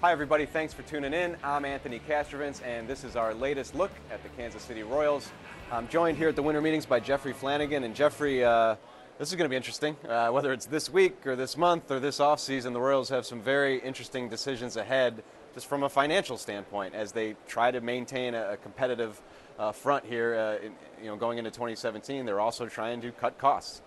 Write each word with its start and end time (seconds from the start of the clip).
Hi, 0.00 0.12
everybody. 0.12 0.46
Thanks 0.46 0.72
for 0.72 0.82
tuning 0.82 1.12
in. 1.12 1.36
I'm 1.42 1.64
Anthony 1.64 2.00
Castrovince, 2.08 2.64
and 2.64 2.86
this 2.86 3.02
is 3.02 3.16
our 3.16 3.34
latest 3.34 3.74
look 3.74 3.90
at 4.12 4.22
the 4.22 4.28
Kansas 4.28 4.62
City 4.62 4.84
Royals. 4.84 5.32
I'm 5.72 5.88
joined 5.88 6.16
here 6.16 6.28
at 6.28 6.36
the 6.36 6.42
winter 6.42 6.60
meetings 6.60 6.86
by 6.86 7.00
Jeffrey 7.00 7.32
Flanagan. 7.32 7.82
And 7.82 7.96
Jeffrey, 7.96 8.44
uh, 8.44 8.76
this 9.18 9.30
is 9.30 9.34
going 9.34 9.46
to 9.46 9.48
be 9.48 9.56
interesting. 9.56 9.96
Uh, 10.08 10.28
whether 10.28 10.52
it's 10.52 10.66
this 10.66 10.88
week 10.88 11.26
or 11.26 11.34
this 11.34 11.56
month 11.56 11.90
or 11.90 11.98
this 11.98 12.20
offseason, 12.20 12.74
the 12.74 12.80
Royals 12.80 13.08
have 13.08 13.26
some 13.26 13.40
very 13.40 13.80
interesting 13.80 14.28
decisions 14.28 14.76
ahead, 14.76 15.24
just 15.52 15.66
from 15.66 15.82
a 15.82 15.88
financial 15.88 16.38
standpoint, 16.38 16.94
as 16.94 17.10
they 17.10 17.34
try 17.48 17.72
to 17.72 17.80
maintain 17.80 18.34
a, 18.34 18.52
a 18.52 18.56
competitive 18.56 19.20
uh, 19.58 19.72
front 19.72 20.04
here. 20.04 20.36
Uh, 20.36 20.64
in, 20.64 20.72
you 21.02 21.06
know, 21.08 21.16
going 21.16 21.38
into 21.38 21.50
2017, 21.50 22.24
they're 22.24 22.38
also 22.38 22.68
trying 22.68 23.00
to 23.00 23.10
cut 23.10 23.36
costs. 23.36 23.82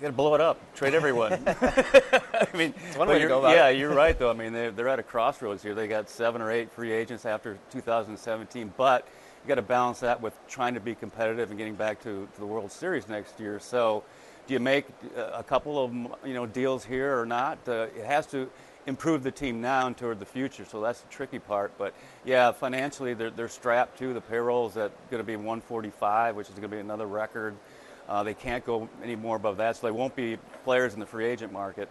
You 0.00 0.04
got 0.04 0.12
to 0.12 0.16
blow 0.16 0.34
it 0.34 0.40
up, 0.40 0.58
trade 0.74 0.94
everyone. 0.94 1.34
I 1.46 2.48
mean, 2.54 2.72
It's 2.88 2.96
one 2.96 3.06
way 3.06 3.18
to 3.18 3.28
go 3.28 3.40
about 3.40 3.54
yeah, 3.54 3.68
it. 3.68 3.76
you're 3.76 3.92
right 3.94 4.18
though. 4.18 4.30
I 4.30 4.32
mean, 4.32 4.54
they're, 4.54 4.70
they're 4.70 4.88
at 4.88 4.98
a 4.98 5.02
crossroads 5.02 5.62
here. 5.62 5.74
They 5.74 5.88
got 5.88 6.08
seven 6.08 6.40
or 6.40 6.50
eight 6.50 6.72
free 6.72 6.90
agents 6.90 7.26
after 7.26 7.58
2017, 7.70 8.72
but 8.78 9.06
you 9.44 9.48
got 9.48 9.56
to 9.56 9.62
balance 9.62 10.00
that 10.00 10.22
with 10.22 10.32
trying 10.48 10.72
to 10.72 10.80
be 10.80 10.94
competitive 10.94 11.50
and 11.50 11.58
getting 11.58 11.74
back 11.74 12.02
to, 12.04 12.26
to 12.32 12.40
the 12.40 12.46
World 12.46 12.72
Series 12.72 13.08
next 13.08 13.38
year. 13.38 13.60
So, 13.60 14.02
do 14.46 14.54
you 14.54 14.60
make 14.60 14.86
uh, 15.18 15.32
a 15.34 15.42
couple 15.42 15.84
of 15.84 15.92
you 16.24 16.32
know 16.32 16.46
deals 16.46 16.82
here 16.82 17.20
or 17.20 17.26
not? 17.26 17.58
Uh, 17.68 17.88
it 17.94 18.06
has 18.06 18.26
to 18.28 18.48
improve 18.86 19.22
the 19.22 19.30
team 19.30 19.60
now 19.60 19.86
and 19.86 19.94
toward 19.98 20.18
the 20.18 20.24
future. 20.24 20.64
So 20.64 20.80
that's 20.80 21.02
the 21.02 21.10
tricky 21.10 21.38
part. 21.38 21.72
But 21.76 21.92
yeah, 22.24 22.52
financially 22.52 23.12
they're, 23.12 23.28
they're 23.28 23.48
strapped 23.48 23.98
too. 23.98 24.14
The 24.14 24.22
payroll's 24.22 24.78
at 24.78 24.92
going 25.10 25.20
to 25.20 25.26
be 25.26 25.36
145, 25.36 26.36
which 26.36 26.48
is 26.48 26.54
going 26.54 26.62
to 26.62 26.68
be 26.68 26.78
another 26.80 27.06
record. 27.06 27.54
Uh, 28.10 28.24
they 28.24 28.34
can't 28.34 28.66
go 28.66 28.88
any 29.04 29.14
more 29.14 29.36
above 29.36 29.58
that, 29.58 29.76
so 29.76 29.86
they 29.86 29.92
won't 29.92 30.16
be 30.16 30.36
players 30.64 30.94
in 30.94 31.00
the 31.00 31.06
free 31.06 31.26
agent 31.26 31.52
market. 31.52 31.88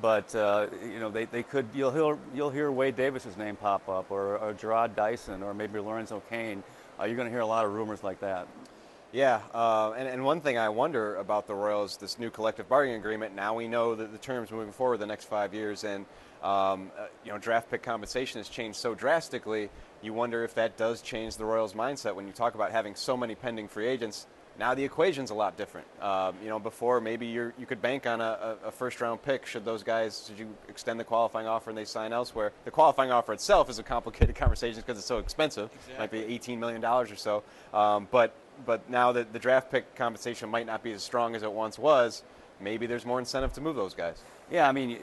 But 0.00 0.34
uh, 0.34 0.68
you 0.82 0.98
know, 0.98 1.10
they, 1.10 1.26
they 1.26 1.42
could. 1.42 1.66
You'll 1.74 1.90
hear 1.90 2.18
you'll 2.34 2.50
hear 2.50 2.72
Wade 2.72 2.96
Davis's 2.96 3.36
name 3.36 3.54
pop 3.56 3.86
up, 3.86 4.10
or, 4.10 4.38
or 4.38 4.54
Jarrod 4.54 4.96
Dyson, 4.96 5.42
or 5.42 5.52
maybe 5.52 5.78
Lorenzo 5.78 6.22
Cain. 6.30 6.62
Uh, 6.98 7.04
you're 7.04 7.16
going 7.16 7.28
to 7.28 7.32
hear 7.32 7.40
a 7.40 7.46
lot 7.46 7.66
of 7.66 7.74
rumors 7.74 8.02
like 8.02 8.20
that. 8.20 8.48
Yeah, 9.12 9.40
uh, 9.54 9.92
and, 9.96 10.08
and 10.08 10.24
one 10.24 10.40
thing 10.40 10.58
I 10.58 10.68
wonder 10.68 11.16
about 11.16 11.46
the 11.46 11.54
Royals, 11.54 11.96
this 11.96 12.18
new 12.18 12.30
collective 12.30 12.68
bargaining 12.68 13.00
agreement. 13.00 13.34
Now 13.34 13.54
we 13.54 13.66
know 13.66 13.94
that 13.94 14.12
the 14.12 14.18
terms 14.18 14.50
moving 14.50 14.72
forward 14.72 14.98
the 14.98 15.06
next 15.06 15.26
five 15.26 15.52
years, 15.52 15.84
and 15.84 16.06
um, 16.42 16.90
uh, 16.98 17.06
you 17.24 17.32
know 17.32 17.38
draft 17.38 17.70
pick 17.70 17.82
compensation 17.82 18.38
has 18.38 18.48
changed 18.48 18.78
so 18.78 18.94
drastically. 18.94 19.68
You 20.00 20.14
wonder 20.14 20.44
if 20.44 20.54
that 20.54 20.78
does 20.78 21.02
change 21.02 21.36
the 21.36 21.44
Royals' 21.44 21.74
mindset 21.74 22.14
when 22.14 22.26
you 22.26 22.32
talk 22.32 22.54
about 22.54 22.70
having 22.70 22.94
so 22.94 23.16
many 23.16 23.34
pending 23.34 23.68
free 23.68 23.86
agents. 23.86 24.26
Now 24.58 24.74
the 24.74 24.82
equation's 24.82 25.30
a 25.30 25.34
lot 25.34 25.56
different. 25.56 25.86
Um, 26.02 26.34
you 26.42 26.48
know, 26.48 26.58
before 26.58 27.00
maybe 27.00 27.26
you 27.26 27.52
you 27.58 27.66
could 27.66 27.80
bank 27.80 28.06
on 28.06 28.20
a, 28.20 28.56
a, 28.64 28.68
a 28.68 28.70
first-round 28.72 29.22
pick 29.22 29.46
should 29.46 29.64
those 29.64 29.82
guys 29.82 30.24
should 30.26 30.38
you 30.38 30.48
extend 30.68 30.98
the 30.98 31.04
qualifying 31.04 31.46
offer 31.46 31.70
and 31.70 31.78
they 31.78 31.84
sign 31.84 32.12
elsewhere. 32.12 32.52
The 32.64 32.70
qualifying 32.70 33.12
offer 33.12 33.32
itself 33.32 33.70
is 33.70 33.78
a 33.78 33.82
complicated 33.82 34.34
conversation 34.34 34.80
because 34.80 34.98
it's 34.98 35.06
so 35.06 35.18
expensive. 35.18 35.70
Might 35.98 36.10
be 36.10 36.24
18 36.24 36.58
million 36.58 36.80
dollars 36.80 37.10
or 37.10 37.16
so. 37.16 37.42
Um, 37.72 38.08
but 38.10 38.34
but 38.66 38.90
now 38.90 39.12
that 39.12 39.32
the 39.32 39.38
draft 39.38 39.70
pick 39.70 39.94
compensation 39.94 40.48
might 40.48 40.66
not 40.66 40.82
be 40.82 40.92
as 40.92 41.02
strong 41.02 41.36
as 41.36 41.44
it 41.44 41.52
once 41.52 41.78
was, 41.78 42.24
maybe 42.60 42.86
there's 42.86 43.06
more 43.06 43.18
incentive 43.18 43.52
to 43.54 43.60
move 43.60 43.76
those 43.76 43.94
guys. 43.94 44.22
Yeah, 44.50 44.68
I 44.68 44.72
mean, 44.72 44.98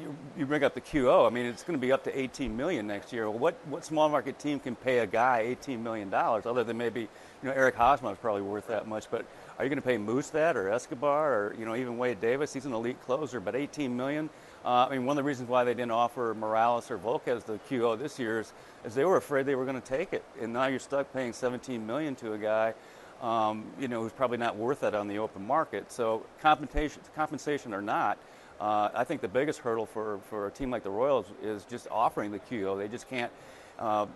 you, 0.00 0.16
you, 0.36 0.46
bring 0.46 0.64
up 0.64 0.74
the 0.74 0.80
QO. 0.80 1.26
I 1.26 1.30
mean, 1.30 1.46
it's 1.46 1.62
going 1.62 1.78
to 1.78 1.80
be 1.80 1.92
up 1.92 2.04
to 2.04 2.18
18 2.18 2.56
million 2.56 2.86
next 2.86 3.12
year. 3.12 3.28
Well, 3.28 3.38
what 3.38 3.56
what 3.68 3.84
small 3.84 4.08
market 4.08 4.38
team 4.38 4.60
can 4.60 4.76
pay 4.76 5.00
a 5.00 5.06
guy 5.06 5.40
18 5.40 5.82
million 5.82 6.10
dollars? 6.10 6.46
Other 6.46 6.64
than 6.64 6.78
maybe, 6.78 7.00
you 7.00 7.08
know, 7.42 7.52
Eric 7.52 7.74
Hosmer 7.74 8.12
is 8.12 8.18
probably 8.18 8.42
worth 8.42 8.66
that 8.68 8.86
much. 8.86 9.10
But 9.10 9.24
are 9.58 9.64
you 9.64 9.68
going 9.68 9.80
to 9.80 9.86
pay 9.86 9.98
Moose 9.98 10.30
that, 10.30 10.56
or 10.56 10.70
Escobar, 10.70 11.34
or 11.34 11.54
you 11.58 11.64
know, 11.64 11.74
even 11.74 11.98
Wade 11.98 12.20
Davis? 12.20 12.52
He's 12.52 12.66
an 12.66 12.72
elite 12.72 13.00
closer, 13.02 13.40
but 13.40 13.54
18 13.54 13.96
million. 13.96 14.30
Uh, 14.64 14.86
I 14.88 14.90
mean, 14.90 15.04
one 15.04 15.18
of 15.18 15.24
the 15.24 15.26
reasons 15.26 15.48
why 15.48 15.64
they 15.64 15.74
didn't 15.74 15.90
offer 15.90 16.34
Morales 16.38 16.90
or 16.90 16.98
Volquez 16.98 17.44
the 17.44 17.58
QO 17.68 17.98
this 17.98 18.18
year 18.18 18.40
is, 18.40 18.52
is 18.84 18.94
they 18.94 19.04
were 19.04 19.16
afraid 19.16 19.44
they 19.44 19.56
were 19.56 19.64
going 19.64 19.80
to 19.80 19.86
take 19.86 20.12
it, 20.12 20.24
and 20.40 20.52
now 20.52 20.66
you're 20.66 20.78
stuck 20.78 21.12
paying 21.12 21.32
17 21.32 21.84
million 21.84 22.14
to 22.16 22.34
a 22.34 22.38
guy. 22.38 22.74
Um, 23.22 23.66
you 23.78 23.86
know, 23.86 24.02
who's 24.02 24.12
probably 24.12 24.38
not 24.38 24.56
worth 24.56 24.80
that 24.80 24.96
on 24.96 25.06
the 25.06 25.18
open 25.18 25.46
market. 25.46 25.92
So 25.92 26.26
compensation, 26.40 27.00
compensation 27.14 27.72
or 27.72 27.80
not, 27.80 28.18
uh, 28.60 28.90
I 28.94 29.04
think 29.04 29.20
the 29.20 29.28
biggest 29.28 29.60
hurdle 29.60 29.86
for, 29.86 30.18
for 30.28 30.48
a 30.48 30.50
team 30.50 30.70
like 30.70 30.82
the 30.82 30.90
Royals 30.90 31.26
is 31.40 31.64
just 31.64 31.86
offering 31.88 32.32
the 32.32 32.38
QO. 32.38 32.76
They 32.76 32.88
just 32.88 33.08
can't 33.08 33.30
uh, 33.78 34.06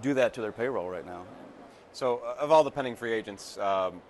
do 0.00 0.14
that 0.14 0.34
to 0.34 0.40
their 0.40 0.52
payroll 0.52 0.88
right 0.88 1.06
now. 1.06 1.24
So, 1.92 2.22
uh, 2.24 2.36
of 2.40 2.50
all 2.50 2.64
the 2.64 2.72
pending 2.72 2.96
free 2.96 3.12
agents, 3.12 3.56
um, 3.58 4.00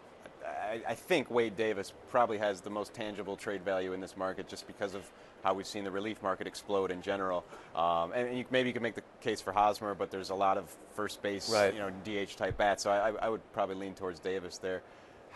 I, 0.74 0.90
I 0.90 0.94
think 0.94 1.30
Wade 1.30 1.56
Davis 1.56 1.92
probably 2.10 2.38
has 2.38 2.60
the 2.60 2.70
most 2.70 2.92
tangible 2.94 3.36
trade 3.36 3.62
value 3.64 3.92
in 3.92 4.00
this 4.00 4.16
market 4.16 4.48
just 4.48 4.66
because 4.66 4.94
of 4.94 5.02
how 5.42 5.54
we've 5.54 5.66
seen 5.66 5.84
the 5.84 5.90
relief 5.90 6.22
market 6.22 6.46
explode 6.46 6.90
in 6.90 7.02
general. 7.02 7.44
Um, 7.76 8.12
and 8.12 8.38
you, 8.38 8.44
maybe 8.50 8.68
you 8.70 8.72
could 8.72 8.82
make 8.82 8.94
the 8.94 9.02
case 9.20 9.40
for 9.40 9.52
Hosmer, 9.52 9.94
but 9.94 10.10
there's 10.10 10.30
a 10.30 10.34
lot 10.34 10.58
of 10.58 10.74
first 10.94 11.22
base, 11.22 11.50
Right. 11.50 11.72
you 11.74 11.80
know, 11.80 11.90
DH 12.04 12.36
type 12.36 12.56
bats. 12.56 12.82
So 12.82 12.90
I, 12.90 13.12
I 13.20 13.28
would 13.28 13.40
probably 13.52 13.76
lean 13.76 13.94
towards 13.94 14.18
Davis 14.20 14.58
there. 14.58 14.82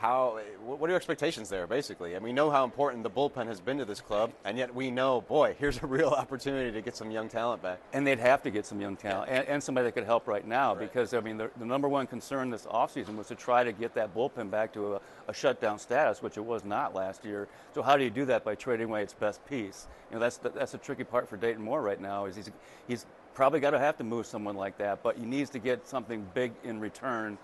How? 0.00 0.38
What 0.64 0.86
are 0.86 0.90
your 0.90 0.96
expectations 0.96 1.48
there, 1.48 1.66
basically? 1.66 2.14
And 2.14 2.22
we 2.22 2.32
know 2.32 2.50
how 2.50 2.62
important 2.62 3.02
the 3.02 3.10
bullpen 3.10 3.48
has 3.48 3.60
been 3.60 3.78
to 3.78 3.84
this 3.84 4.00
club, 4.00 4.32
and 4.44 4.56
yet 4.56 4.72
we 4.72 4.92
know, 4.92 5.22
boy, 5.22 5.56
here's 5.58 5.82
a 5.82 5.86
real 5.88 6.10
opportunity 6.10 6.70
to 6.70 6.80
get 6.80 6.94
some 6.94 7.10
young 7.10 7.28
talent 7.28 7.62
back. 7.62 7.80
And 7.92 8.06
they'd 8.06 8.20
have 8.20 8.40
to 8.44 8.50
get 8.50 8.64
some 8.64 8.80
young 8.80 8.94
talent 8.94 9.28
and, 9.28 9.48
and 9.48 9.60
somebody 9.60 9.86
that 9.86 9.92
could 9.92 10.04
help 10.04 10.28
right 10.28 10.46
now 10.46 10.72
because, 10.72 11.14
I 11.14 11.20
mean, 11.20 11.36
the, 11.36 11.50
the 11.58 11.64
number 11.64 11.88
one 11.88 12.06
concern 12.06 12.48
this 12.48 12.64
offseason 12.66 13.16
was 13.16 13.26
to 13.26 13.34
try 13.34 13.64
to 13.64 13.72
get 13.72 13.92
that 13.94 14.14
bullpen 14.14 14.52
back 14.52 14.72
to 14.74 14.94
a, 14.94 15.00
a 15.26 15.34
shutdown 15.34 15.80
status, 15.80 16.22
which 16.22 16.36
it 16.36 16.44
was 16.44 16.64
not 16.64 16.94
last 16.94 17.24
year. 17.24 17.48
So, 17.74 17.82
how 17.82 17.96
do 17.96 18.04
you 18.04 18.10
do 18.10 18.24
that 18.26 18.44
by 18.44 18.54
trading 18.54 18.86
away 18.86 19.02
its 19.02 19.14
best 19.14 19.44
piece? 19.46 19.88
You 20.10 20.14
know, 20.14 20.20
that's 20.20 20.36
the, 20.36 20.50
that's 20.50 20.70
the 20.70 20.78
tricky 20.78 21.02
part 21.02 21.28
for 21.28 21.36
Dayton 21.36 21.62
Moore 21.62 21.82
right 21.82 22.00
now 22.00 22.26
is 22.26 22.36
he's, 22.36 22.52
he's 22.86 23.04
probably 23.34 23.58
got 23.58 23.70
to 23.70 23.80
have 23.80 23.96
to 23.98 24.04
move 24.04 24.26
someone 24.26 24.54
like 24.54 24.78
that, 24.78 25.02
but 25.02 25.16
he 25.16 25.26
needs 25.26 25.50
to 25.50 25.58
get 25.58 25.88
something 25.88 26.24
big 26.34 26.52
in 26.62 26.78
return 26.78 27.36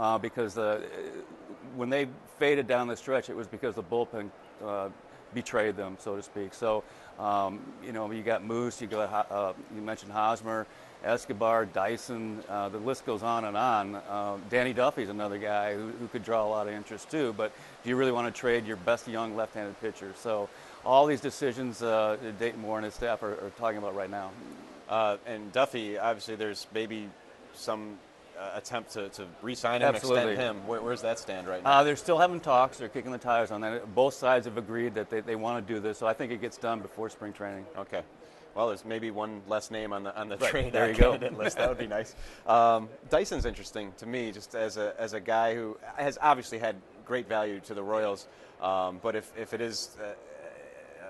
uh, 0.00 0.18
because 0.18 0.58
when 1.76 1.90
they 1.90 2.08
faded 2.38 2.66
down 2.66 2.88
the 2.88 2.96
stretch, 2.96 3.30
it 3.30 3.36
was 3.36 3.46
because 3.46 3.74
the 3.74 3.82
bullpen 3.82 4.30
uh, 4.64 4.88
betrayed 5.34 5.76
them, 5.76 5.96
so 6.00 6.16
to 6.16 6.22
speak. 6.22 6.54
So, 6.54 6.82
um, 7.18 7.60
you 7.84 7.92
know, 7.92 8.10
you 8.10 8.22
got 8.22 8.44
Moose, 8.44 8.80
you 8.80 8.86
got 8.86 9.30
uh, 9.30 9.52
you 9.74 9.82
mentioned 9.82 10.12
Hosmer, 10.12 10.66
Escobar, 11.04 11.66
Dyson. 11.66 12.42
Uh, 12.48 12.68
the 12.68 12.78
list 12.78 13.06
goes 13.06 13.22
on 13.22 13.44
and 13.44 13.56
on. 13.56 13.96
Uh, 13.96 14.38
Danny 14.48 14.72
Duffy's 14.72 15.08
another 15.08 15.38
guy 15.38 15.74
who, 15.74 15.88
who 15.88 16.08
could 16.08 16.24
draw 16.24 16.44
a 16.44 16.48
lot 16.48 16.66
of 16.66 16.74
interest 16.74 17.10
too. 17.10 17.34
But 17.36 17.52
do 17.82 17.90
you 17.90 17.96
really 17.96 18.12
want 18.12 18.32
to 18.32 18.38
trade 18.38 18.66
your 18.66 18.76
best 18.76 19.06
young 19.06 19.36
left-handed 19.36 19.80
pitcher? 19.80 20.12
So, 20.16 20.48
all 20.84 21.06
these 21.06 21.20
decisions 21.20 21.82
uh, 21.82 22.16
Dayton 22.38 22.60
Moore 22.60 22.78
and 22.78 22.84
his 22.86 22.94
staff 22.94 23.22
are, 23.22 23.32
are 23.32 23.52
talking 23.58 23.78
about 23.78 23.94
right 23.94 24.10
now. 24.10 24.30
Uh, 24.88 25.18
and 25.26 25.52
Duffy, 25.52 25.98
obviously, 25.98 26.36
there's 26.36 26.66
maybe 26.74 27.08
some 27.52 27.98
uh, 28.40 28.50
attempt 28.56 28.92
to, 28.92 29.08
to 29.10 29.26
re-sign 29.42 29.82
him, 29.82 29.94
Absolutely. 29.94 30.32
extend 30.32 30.58
him. 30.58 30.66
Where, 30.66 30.80
where's 30.80 31.02
that 31.02 31.18
stand 31.18 31.46
right 31.46 31.62
now? 31.62 31.70
Uh, 31.70 31.82
they're 31.84 31.96
still 31.96 32.18
having 32.18 32.40
talks. 32.40 32.78
They're 32.78 32.88
kicking 32.88 33.12
the 33.12 33.18
tires 33.18 33.50
on 33.50 33.60
that. 33.60 33.94
Both 33.94 34.14
sides 34.14 34.46
have 34.46 34.56
agreed 34.56 34.94
that 34.94 35.10
they, 35.10 35.20
they 35.20 35.36
want 35.36 35.66
to 35.66 35.74
do 35.74 35.80
this. 35.80 35.98
So 35.98 36.06
I 36.06 36.14
think 36.14 36.32
it 36.32 36.40
gets 36.40 36.56
done 36.56 36.80
before 36.80 37.10
spring 37.10 37.32
training. 37.32 37.66
okay. 37.76 38.02
Well, 38.54 38.66
there's 38.68 38.84
maybe 38.84 39.12
one 39.12 39.42
less 39.46 39.70
name 39.70 39.92
on 39.92 40.02
the 40.02 40.18
on 40.18 40.28
the 40.28 40.36
Right, 40.36 40.50
trade 40.50 40.72
there 40.72 40.88
you 40.90 40.96
go. 40.96 41.12
candidate 41.12 41.38
list. 41.38 41.56
That 41.56 41.68
would 41.68 41.78
be 41.78 41.86
nice. 41.86 42.16
Um, 42.48 42.88
Dyson's 43.08 43.46
interesting 43.46 43.92
to 43.98 44.06
me, 44.06 44.32
just 44.32 44.56
as 44.56 44.76
a 44.76 44.92
as 44.98 45.12
a 45.12 45.20
guy 45.20 45.54
who 45.54 45.78
has 45.96 46.18
obviously 46.20 46.58
had 46.58 46.74
great 47.04 47.28
value 47.28 47.60
to 47.60 47.74
the 47.74 47.82
Royals. 47.82 48.26
Um, 48.60 48.98
but 49.02 49.14
if, 49.14 49.30
if 49.38 49.54
it 49.54 49.60
is 49.60 49.96
uh, 50.02 50.14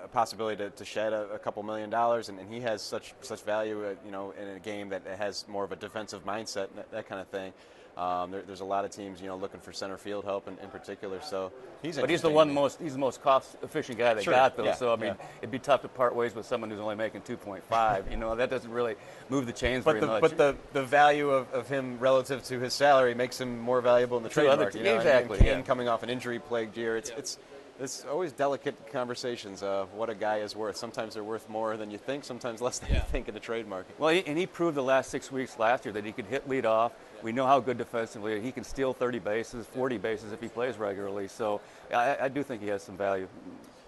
a 0.03 0.07
possibility 0.07 0.57
to, 0.63 0.69
to 0.71 0.85
shed 0.85 1.13
a, 1.13 1.29
a 1.33 1.39
couple 1.39 1.63
million 1.63 1.89
dollars, 1.89 2.29
and, 2.29 2.39
and 2.39 2.51
he 2.53 2.59
has 2.61 2.81
such 2.81 3.13
such 3.21 3.41
value, 3.43 3.85
uh, 3.85 3.93
you 4.05 4.11
know, 4.11 4.33
in 4.41 4.47
a 4.49 4.59
game 4.59 4.89
that 4.89 5.03
has 5.17 5.45
more 5.47 5.63
of 5.63 5.71
a 5.71 5.75
defensive 5.75 6.25
mindset, 6.25 6.69
and 6.69 6.77
that, 6.77 6.91
that 6.91 7.07
kind 7.07 7.21
of 7.21 7.27
thing. 7.27 7.53
Um, 7.97 8.31
there, 8.31 8.41
there's 8.43 8.61
a 8.61 8.65
lot 8.65 8.85
of 8.85 8.91
teams, 8.91 9.19
you 9.21 9.27
know, 9.27 9.35
looking 9.35 9.59
for 9.59 9.73
center 9.73 9.97
field 9.97 10.23
help 10.23 10.47
in, 10.47 10.57
in 10.63 10.69
particular. 10.69 11.19
So 11.21 11.51
he's 11.81 11.97
But 11.97 12.09
he's 12.09 12.21
the 12.21 12.29
one 12.29 12.53
most 12.53 12.79
he's 12.81 12.93
the 12.93 12.99
most 12.99 13.21
cost 13.21 13.57
efficient 13.63 13.97
guy 13.97 14.13
they 14.13 14.23
Sure, 14.23 14.33
got 14.33 14.55
though. 14.55 14.63
yeah, 14.63 14.75
so 14.75 14.93
I 14.93 14.95
mean, 14.95 15.13
yeah. 15.19 15.25
it'd 15.39 15.51
be 15.51 15.59
tough 15.59 15.81
to 15.81 15.89
part 15.89 16.15
ways 16.15 16.33
with 16.33 16.45
someone 16.45 16.69
who's 16.69 16.79
only 16.79 16.95
making 16.95 17.21
2.5. 17.21 18.09
you 18.09 18.15
know, 18.15 18.33
that 18.33 18.49
doesn't 18.49 18.71
really 18.71 18.95
move 19.27 19.45
the 19.45 19.51
chains 19.51 19.83
But 19.83 19.91
very 19.95 20.01
the, 20.01 20.07
much. 20.07 20.21
but 20.21 20.37
the, 20.37 20.55
the 20.71 20.83
value 20.83 21.29
of, 21.31 21.51
of 21.53 21.67
him 21.67 21.99
relative 21.99 22.41
to 22.45 22.59
his 22.61 22.73
salary 22.73 23.13
makes 23.13 23.41
him 23.41 23.59
more 23.59 23.81
valuable 23.81 24.15
in 24.15 24.23
the 24.23 24.29
trade 24.29 24.47
market. 24.47 24.71
te- 24.71 24.79
you 24.79 24.85
know, 24.85 24.95
exactly, 24.95 25.37
And 25.39 25.45
Cain 25.45 25.57
yeah. 25.57 25.63
coming 25.63 25.89
off 25.89 26.01
an 26.01 26.09
injury 26.09 26.39
plagued 26.39 26.77
year, 26.77 26.95
it's 26.95 27.09
it's 27.17 27.37
it's 27.81 28.05
always 28.05 28.31
delicate 28.31 28.75
conversations 28.91 29.63
of 29.63 29.91
what 29.93 30.09
a 30.09 30.15
guy 30.15 30.37
is 30.37 30.55
worth. 30.55 30.77
Sometimes 30.77 31.15
they're 31.15 31.23
worth 31.23 31.49
more 31.49 31.77
than 31.77 31.89
you 31.89 31.97
think. 31.97 32.23
Sometimes 32.23 32.61
less 32.61 32.79
than 32.79 32.93
you 32.93 33.01
think 33.11 33.27
in 33.27 33.33
the 33.33 33.39
trade 33.39 33.67
market. 33.67 33.99
Well, 33.99 34.21
and 34.25 34.37
he 34.37 34.45
proved 34.45 34.77
the 34.77 34.83
last 34.83 35.09
six 35.09 35.31
weeks 35.31 35.57
last 35.57 35.85
year 35.85 35.93
that 35.93 36.05
he 36.05 36.11
could 36.11 36.25
hit 36.25 36.47
lead 36.47 36.65
off, 36.65 36.91
We 37.23 37.31
know 37.31 37.47
how 37.47 37.59
good 37.59 37.77
defensively 37.77 38.39
he 38.39 38.51
can 38.51 38.63
steal 38.63 38.93
30 38.93 39.19
bases, 39.19 39.65
40 39.65 39.97
bases 39.97 40.31
if 40.31 40.39
he 40.39 40.47
plays 40.47 40.77
regularly. 40.77 41.27
So 41.27 41.61
I, 41.93 42.17
I 42.21 42.27
do 42.29 42.43
think 42.43 42.61
he 42.61 42.67
has 42.67 42.83
some 42.83 42.97
value. 42.97 43.27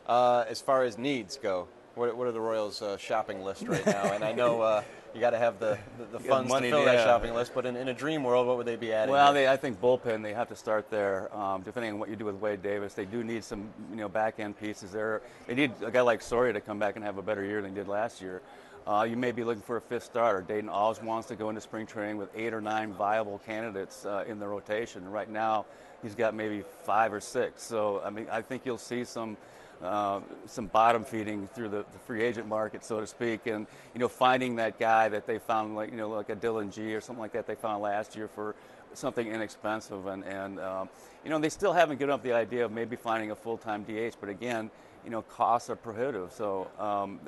Uh, 0.07 0.44
as 0.50 0.60
far 0.60 0.84
as 0.84 0.98
needs 0.98 1.38
go, 1.38 1.68
what, 1.95 2.16
what 2.18 2.28
are 2.28 2.31
the 2.31 2.42
Royals' 2.42 2.81
uh, 2.81 2.98
shopping 2.98 3.44
list 3.44 3.68
right 3.68 3.86
now? 3.86 4.12
and 4.13 4.24
I 4.24 4.31
know 4.31 4.62
uh, 4.62 4.84
you 5.13 5.19
got 5.19 5.31
to 5.31 5.38
have 5.38 5.60
the, 5.60 5.77
the, 5.98 6.18
the 6.18 6.19
funds 6.19 6.50
money, 6.50 6.69
to 6.69 6.75
fill 6.75 6.86
yeah. 6.86 6.95
that 6.95 7.04
shopping 7.04 7.33
list, 7.33 7.54
but 7.54 7.65
in, 7.65 7.75
in, 7.75 7.88
a 7.88 7.94
dream 7.94 8.24
world, 8.24 8.48
what 8.48 8.57
would 8.57 8.65
they 8.65 8.75
be 8.75 8.92
adding? 8.92 9.12
Well, 9.12 9.33
they, 9.33 9.48
I 9.48 9.57
think 9.57 9.80
bullpen. 9.80 10.24
They 10.24 10.33
have 10.33 10.50
to 10.50 10.56
start 10.56 10.89
there. 10.89 11.36
Um, 11.36 11.62
depending 11.62 11.94
on 11.94 12.00
what 12.00 12.10
you 12.10 12.15
do 12.15 12.25
with 12.25 12.36
Wade 12.36 12.63
Davis, 12.63 12.94
they 12.94 13.06
do 13.06 13.24
need 13.24 13.44
some 13.44 13.69
you 13.92 13.98
know 13.98 14.10
back 14.10 14.39
end 14.39 14.60
pieces 14.60 14.92
there. 14.92 15.21
They 15.48 15.56
need 15.56 15.71
a 15.83 15.92
guy 15.92 16.01
like 16.01 16.21
Soria 16.21 16.54
to 16.54 16.62
come 16.62 16.80
back 16.80 16.95
and 16.95 17.06
have 17.06 17.18
a 17.18 17.21
better 17.21 17.44
year 17.44 17.62
than 17.62 17.71
he 17.71 17.75
did 17.75 17.88
last 17.88 18.21
year. 18.21 18.42
Uh, 18.86 19.06
you 19.10 19.15
may 19.15 19.31
be 19.31 19.44
looking 19.44 19.62
for 19.62 19.77
a 19.77 19.81
fifth 19.81 20.04
starter. 20.04 20.42
Dayton 20.42 20.68
always 20.68 21.01
wants 21.01 21.27
to 21.30 21.36
go 21.36 21.50
into 21.50 21.62
spring 21.62 21.86
training 21.86 22.18
with 22.18 22.30
eight 22.36 22.54
or 22.54 22.59
nine 22.59 22.92
viable 22.92 23.39
candidates 23.45 24.06
uh, 24.06 24.25
in 24.27 24.39
the 24.39 24.48
rotation. 24.48 25.09
Right 25.09 25.30
now, 25.30 25.66
he's 26.01 26.16
got 26.16 26.33
maybe 26.33 26.63
five 26.83 27.13
or 27.13 27.21
six. 27.21 27.63
So 27.63 28.01
I 28.04 28.09
mean, 28.09 28.27
I 28.31 28.42
think 28.42 28.66
you'll 28.66 28.77
see 28.77 29.04
some. 29.04 29.38
Uh, 29.83 30.21
some 30.45 30.68
bottom 30.68 31.03
feeding 31.03 31.45
through 31.53 31.68
the, 31.68 31.85
the, 31.91 32.00
free 32.06 32.21
agent 32.21 32.47
market, 32.47 32.85
so 32.85 33.01
to 33.01 33.07
speak, 33.07 33.47
and 33.47 33.68
you 33.94 34.00
know 34.00 34.07
finding 34.07 34.56
that 34.56 34.80
guy 34.80 35.09
that 35.09 35.27
they 35.27 35.38
found 35.38 35.75
like 35.75 35.91
you 35.91 35.97
know 35.97 36.07
like 36.09 36.30
a 36.30 36.35
Dillon 36.35 36.71
Gee 36.71 36.95
or 36.95 37.01
something 37.01 37.21
like 37.21 37.33
that 37.33 37.47
they 37.47 37.56
found 37.56 37.81
last 37.81 38.15
year 38.15 38.30
for 38.30 38.56
something 38.94 39.27
inexpensive, 39.27 40.06
and 40.07 40.24
and 40.24 40.59
um, 40.62 40.89
you 41.25 41.30
know 41.30 41.38
they 41.38 41.50
still 41.50 41.74
haven't 41.74 42.00
given 42.00 42.13
up 42.13 42.24
the 42.24 42.31
idea 42.31 42.63
of 42.63 42.71
maybe 42.71 42.95
finding 42.95 43.31
a 43.31 43.35
full-time 43.35 43.83
DH, 43.83 44.15
but 44.21 44.30
again, 44.30 44.71
you 45.03 45.09
know 45.09 45.21
costs 45.24 45.69
are 45.69 45.75
prohibitive, 45.75 46.31
so 46.31 46.69
um, 46.80 47.19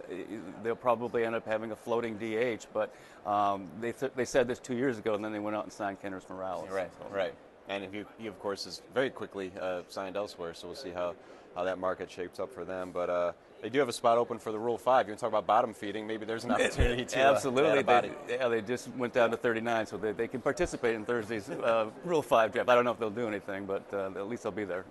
they'll 0.63 0.77
probably 0.77 1.25
end 1.25 1.35
up 1.35 1.45
having 1.45 1.71
a 1.71 1.75
floating 1.75 2.15
DH. 2.17 2.67
But 2.73 2.95
um, 3.25 3.67
they 3.81 3.91
th- 3.91 4.13
they 4.15 4.25
said 4.25 4.47
this 4.47 4.59
two 4.59 4.75
years 4.75 4.97
ago, 4.97 5.15
and 5.15 5.25
then 5.25 5.33
they 5.33 5.39
went 5.39 5.57
out 5.57 5.63
and 5.63 5.73
signed 5.73 6.01
Kendrys 6.01 6.29
Morales. 6.29 6.69
Right, 6.69 6.89
so. 6.97 7.13
right. 7.13 7.33
And 7.67 7.83
he, 7.83 8.03
he, 8.19 8.27
of 8.27 8.39
course, 8.39 8.65
is 8.65 8.81
very 8.93 9.09
quickly 9.09 9.51
uh, 9.59 9.81
signed 9.89 10.15
elsewhere, 10.15 10.53
so 10.53 10.67
we'll 10.67 10.75
see 10.75 10.91
how 10.91 11.15
how 11.55 11.63
that 11.63 11.79
market 11.79 12.11
shapes 12.11 12.39
up 12.39 12.53
for 12.53 12.65
them. 12.65 12.91
But 12.91 13.09
uh, 13.09 13.31
they 13.61 13.69
do 13.69 13.79
have 13.79 13.89
a 13.89 13.93
spot 13.93 14.17
open 14.17 14.37
for 14.37 14.51
the 14.51 14.59
Rule 14.59 14.77
Five. 14.77 15.07
You 15.07 15.13
can 15.13 15.19
talk 15.19 15.29
about 15.29 15.47
bottom 15.47 15.73
feeding. 15.73 16.05
Maybe 16.05 16.25
there's 16.25 16.43
an 16.43 16.51
opportunity 16.51 17.05
to 17.05 17.19
absolutely. 17.19 17.79
Uh, 17.79 18.01
they, 18.01 18.11
yeah, 18.29 18.47
they 18.47 18.61
just 18.61 18.89
went 18.95 19.13
down 19.13 19.31
to 19.31 19.37
39, 19.37 19.85
so 19.87 19.97
they, 19.97 20.11
they 20.11 20.27
can 20.27 20.41
participate 20.41 20.95
in 20.95 21.05
Thursday's 21.05 21.49
uh, 21.49 21.89
Rule 22.03 22.21
Five 22.21 22.51
draft. 22.51 22.69
I 22.69 22.75
don't 22.75 22.85
know 22.85 22.91
if 22.91 22.99
they'll 22.99 23.09
do 23.09 23.27
anything, 23.27 23.65
but 23.65 23.83
uh, 23.93 24.11
at 24.15 24.27
least 24.27 24.43
they'll 24.43 24.51
be 24.51 24.65
there. 24.65 24.85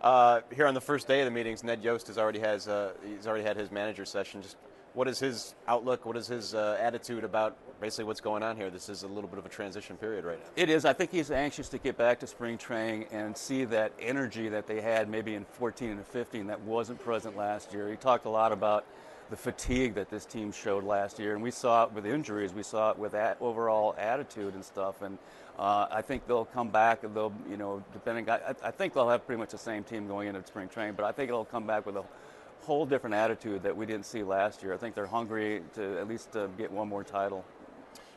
Uh, 0.00 0.40
here 0.54 0.66
on 0.66 0.74
the 0.74 0.80
first 0.80 1.06
day 1.08 1.20
of 1.20 1.26
the 1.26 1.30
meetings, 1.30 1.62
Ned 1.62 1.82
Yost 1.82 2.06
has 2.06 2.18
already 2.18 2.38
has 2.40 2.68
uh, 2.68 2.92
he's 3.06 3.26
already 3.26 3.44
had 3.44 3.56
his 3.56 3.70
manager 3.70 4.04
session. 4.04 4.42
Just 4.42 4.56
what 4.98 5.06
is 5.06 5.20
his 5.20 5.54
outlook? 5.68 6.04
What 6.04 6.16
is 6.16 6.26
his 6.26 6.56
uh, 6.56 6.76
attitude 6.80 7.22
about 7.22 7.56
basically 7.80 8.06
what's 8.06 8.20
going 8.20 8.42
on 8.42 8.56
here? 8.56 8.68
This 8.68 8.88
is 8.88 9.04
a 9.04 9.06
little 9.06 9.30
bit 9.30 9.38
of 9.38 9.46
a 9.46 9.48
transition 9.48 9.96
period 9.96 10.24
right 10.24 10.40
now. 10.40 10.50
It 10.56 10.68
is. 10.70 10.84
I 10.84 10.92
think 10.92 11.12
he's 11.12 11.30
anxious 11.30 11.68
to 11.68 11.78
get 11.78 11.96
back 11.96 12.18
to 12.18 12.26
spring 12.26 12.58
training 12.58 13.06
and 13.12 13.36
see 13.36 13.64
that 13.66 13.92
energy 14.00 14.48
that 14.48 14.66
they 14.66 14.80
had 14.80 15.08
maybe 15.08 15.36
in 15.36 15.44
14 15.44 15.90
and 15.90 16.04
15 16.04 16.48
that 16.48 16.60
wasn't 16.62 16.98
present 16.98 17.36
last 17.36 17.72
year. 17.72 17.88
He 17.88 17.94
talked 17.94 18.26
a 18.26 18.28
lot 18.28 18.50
about 18.50 18.84
the 19.30 19.36
fatigue 19.36 19.94
that 19.94 20.10
this 20.10 20.26
team 20.26 20.50
showed 20.50 20.82
last 20.82 21.20
year, 21.20 21.34
and 21.34 21.44
we 21.44 21.52
saw 21.52 21.84
it 21.84 21.92
with 21.92 22.04
injuries. 22.04 22.52
We 22.52 22.64
saw 22.64 22.90
it 22.90 22.98
with 22.98 23.14
overall 23.40 23.94
attitude 23.98 24.54
and 24.54 24.64
stuff. 24.64 25.00
And 25.02 25.16
uh, 25.60 25.86
I 25.92 26.02
think 26.02 26.26
they'll 26.26 26.46
come 26.46 26.70
back. 26.70 27.02
They'll, 27.02 27.32
you 27.48 27.56
know, 27.56 27.84
depending. 27.92 28.28
I, 28.28 28.52
I 28.64 28.72
think 28.72 28.94
they'll 28.94 29.10
have 29.10 29.24
pretty 29.26 29.38
much 29.38 29.50
the 29.50 29.58
same 29.58 29.84
team 29.84 30.08
going 30.08 30.26
into 30.26 30.44
spring 30.44 30.68
training, 30.68 30.94
but 30.94 31.04
I 31.04 31.12
think 31.12 31.28
it'll 31.28 31.44
come 31.44 31.68
back 31.68 31.86
with 31.86 31.94
a 31.94 32.02
whole 32.62 32.86
different 32.86 33.14
attitude 33.14 33.62
that 33.62 33.76
we 33.76 33.86
didn't 33.86 34.06
see 34.06 34.22
last 34.22 34.62
year. 34.62 34.74
I 34.74 34.76
think 34.76 34.94
they're 34.94 35.06
hungry 35.06 35.62
to 35.74 35.98
at 35.98 36.08
least 36.08 36.36
uh, 36.36 36.46
get 36.58 36.70
one 36.70 36.88
more 36.88 37.04
title. 37.04 37.44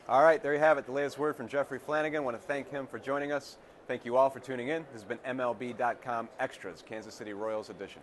All 0.08 0.22
right, 0.22 0.42
there 0.42 0.52
you 0.52 0.60
have 0.60 0.78
it. 0.78 0.86
The 0.86 0.92
latest 0.92 1.18
word 1.18 1.36
from 1.36 1.48
Jeffrey 1.48 1.78
Flanagan. 1.78 2.18
I 2.18 2.24
want 2.24 2.40
to 2.40 2.46
thank 2.46 2.70
him 2.70 2.86
for 2.86 2.98
joining 2.98 3.32
us. 3.32 3.56
Thank 3.86 4.04
you 4.04 4.16
all 4.16 4.30
for 4.30 4.40
tuning 4.40 4.68
in. 4.68 4.82
This 4.92 5.02
has 5.02 5.04
been 5.04 5.18
MLB.com 5.18 6.28
Extras, 6.38 6.82
Kansas 6.86 7.14
City 7.14 7.32
Royals 7.32 7.70
edition. 7.70 8.02